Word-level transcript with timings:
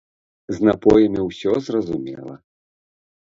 З 0.55 0.67
напоямі 0.67 1.21
ўсё 1.27 1.51
зразумела. 1.67 2.35